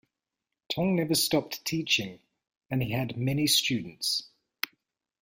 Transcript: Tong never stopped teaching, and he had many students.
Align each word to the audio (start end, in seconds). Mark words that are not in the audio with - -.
Tong 0.73 0.95
never 0.95 1.13
stopped 1.13 1.63
teaching, 1.63 2.21
and 2.71 2.81
he 2.81 2.89
had 2.91 3.17
many 3.19 3.45
students. 3.45 4.31